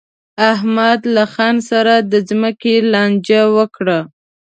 احمد 0.53 0.99
له 1.15 1.23
خان 1.33 1.55
سره 1.69 1.93
د 2.11 2.13
ځمکې 2.29 2.75
لانجه 2.93 3.41
وکړه. 3.57 3.99